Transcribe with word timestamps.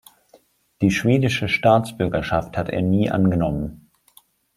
Die 0.81 0.89
schwedische 0.89 1.47
Staatsbürgerschaft 1.47 2.57
hat 2.57 2.69
er 2.69 2.81
nie 2.81 3.11
angenommen. 3.11 3.91